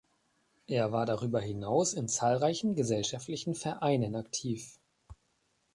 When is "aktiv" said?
4.15-4.79